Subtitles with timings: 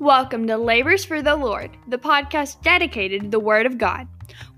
[0.00, 4.08] Welcome to Labors for the Lord, the podcast dedicated to the Word of God.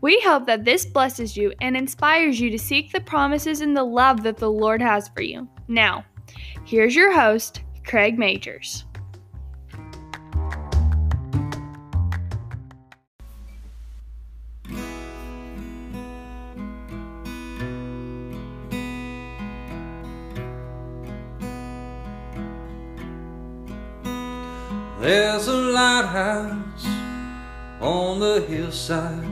[0.00, 3.82] We hope that this blesses you and inspires you to seek the promises and the
[3.82, 5.48] love that the Lord has for you.
[5.66, 6.04] Now,
[6.64, 8.84] here's your host, Craig Majors.
[25.04, 26.86] There's a lighthouse
[27.78, 29.28] on the hillside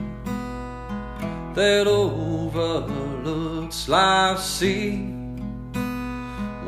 [1.55, 4.97] that overlooks life's sea.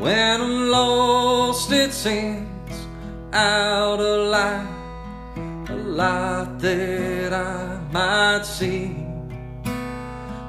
[0.00, 2.88] When I'm lost, it sends
[3.32, 4.66] out a light,
[5.70, 8.86] a light that I might see.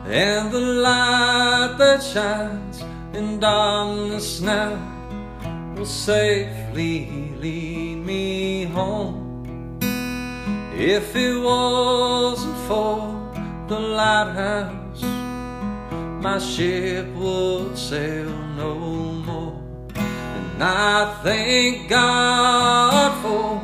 [0.08, 4.97] And the light that shines in darkness now
[5.78, 7.08] will safely
[7.40, 9.78] lead me home.
[10.74, 12.98] If it wasn't for
[13.68, 15.04] the lighthouse,
[16.24, 18.74] my ship would sail no
[19.28, 19.62] more.
[19.96, 23.62] And I thank God for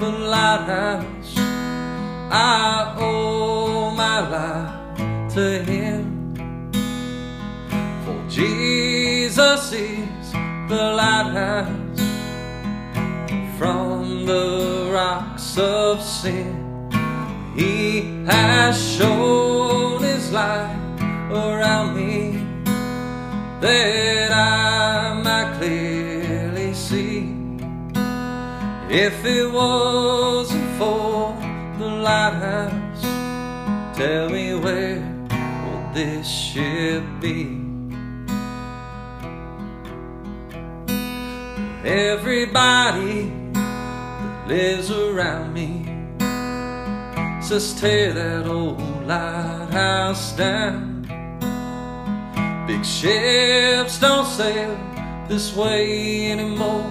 [0.00, 1.34] the lighthouse.
[2.30, 6.32] I owe my life to Him.
[8.04, 10.21] For Jesus is
[10.72, 12.00] the lighthouse
[13.58, 16.88] from the rocks of sin.
[17.54, 20.74] He has shown His light
[21.30, 22.46] around me
[23.60, 27.36] that I might clearly see.
[28.88, 31.36] If it wasn't for
[31.78, 33.02] the lighthouse,
[33.94, 35.02] tell me where
[35.64, 37.71] would this ship be?
[41.84, 45.82] Everybody that lives around me
[47.42, 51.02] says tear that old lighthouse down.
[52.68, 54.78] Big ships don't sail
[55.26, 56.88] this way anymore.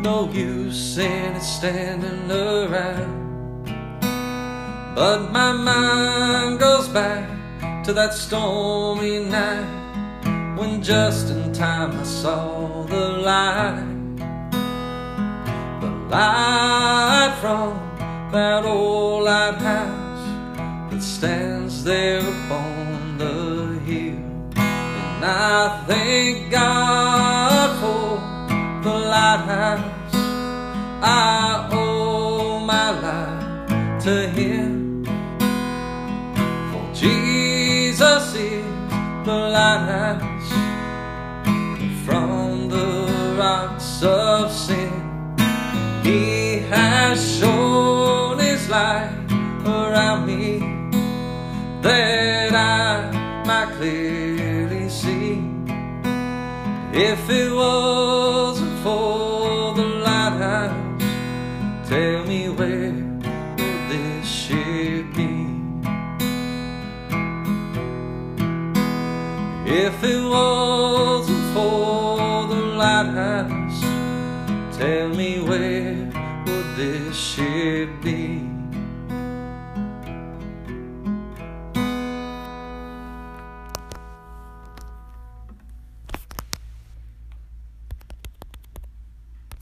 [0.00, 3.64] No use in it standing around.
[4.94, 7.28] But my mind goes back
[7.84, 9.77] to that stormy night
[10.58, 14.16] when just in time I saw the light.
[15.80, 17.78] The light from
[18.32, 20.26] that old lighthouse
[20.90, 24.18] that stands there upon the hill.
[24.56, 28.18] And I thank God for
[28.82, 30.14] the lighthouse.
[31.00, 35.04] I owe my life to Him.
[36.72, 38.77] For Jesus is
[39.32, 40.52] lighthouse
[42.04, 44.92] from the rocks of sin.
[46.02, 49.12] He has shown His light
[49.66, 50.60] around me
[51.82, 55.44] that I might clearly see.
[56.92, 61.02] If it wasn't for the lighthouse,
[61.88, 62.47] tell me
[69.70, 73.80] If it wasn't for the lighthouse,
[74.78, 76.10] tell me where
[76.46, 78.57] would this ship be?